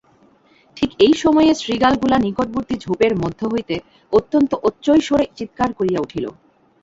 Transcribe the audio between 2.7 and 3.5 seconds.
ঝোপের মধ্য